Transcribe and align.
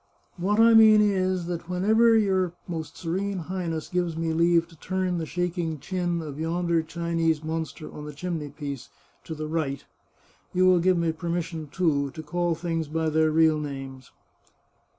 "What 0.45 0.59
I 0.59 0.73
mean 0.73 0.99
is, 0.99 1.45
that 1.45 1.69
whenever 1.69 2.17
your 2.17 2.53
Most 2.67 2.97
Serene 2.97 3.37
High 3.37 3.67
ness 3.67 3.87
gives 3.87 4.17
me 4.17 4.33
leave 4.33 4.67
to 4.69 4.75
turn 4.75 5.19
the 5.19 5.27
shaking 5.27 5.77
chin 5.77 6.23
of 6.23 6.39
yonder 6.39 6.81
Chinese 6.81 7.43
monster 7.43 7.87
on 7.93 8.05
the 8.05 8.11
chimneypiece 8.11 8.89
to 9.25 9.35
the 9.35 9.45
right, 9.45 9.85
you 10.55 10.65
will 10.65 10.79
give 10.79 10.97
me 10.97 11.11
permission, 11.11 11.67
too, 11.67 12.09
to 12.15 12.23
call 12.23 12.55
things 12.55 12.87
by 12.87 13.09
their 13.09 13.29
real 13.29 13.59
names." 13.59 14.11